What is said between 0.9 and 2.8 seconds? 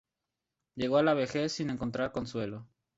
a la vejez sin encontrar consuelo.